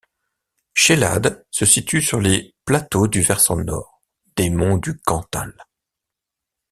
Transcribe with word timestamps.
Cheylade 0.73 1.45
se 1.51 1.63
situe 1.63 2.01
sur 2.01 2.19
les 2.21 2.55
plateaux 2.65 3.05
du 3.05 3.21
versant 3.21 3.57
nord 3.57 4.01
des 4.35 4.49
monts 4.49 4.77
du 4.77 4.97
Cantal. 4.97 5.53